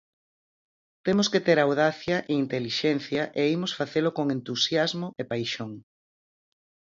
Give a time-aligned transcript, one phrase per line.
[1.05, 5.71] Temos que ter audacia e intelixencia e imos facelo con entusiasmo e paixón.